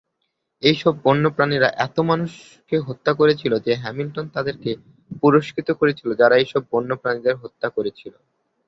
এই 0.63 0.75
সব 0.75 0.93
বন্য 1.05 1.23
প্রাণীরা 1.35 1.69
এত 1.85 1.97
মানুষকে 2.09 2.75
হত্যা 2.87 3.11
করেছিল, 3.19 3.53
যে 3.65 3.73
হ্যামিল্টন 3.83 4.25
তাদেরকে 4.35 4.69
পুরস্কৃত 5.21 5.69
করেছিল 5.79 6.09
যারা 6.21 6.35
এই 6.37 6.47
সব 6.53 6.63
বন্য 6.71 6.89
প্রাণীদের 7.01 7.35
হত্যা 7.43 7.67
করেছিল। 7.69 8.13